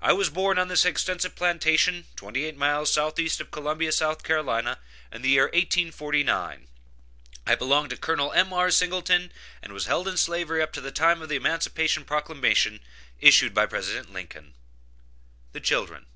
[0.00, 4.80] I was born on this extensive plantation, twenty eight miles southeast of Columbia, South Carolina,
[5.12, 6.66] in the year 1849.
[7.46, 8.32] I belonged to Col.
[8.32, 8.72] M.R.
[8.72, 9.30] Singleton,
[9.62, 12.80] and was held in slavery up to the time of the emancipation proclamation
[13.20, 14.54] issued by President Lincoln.
[15.52, 16.06] THE CHILDREN.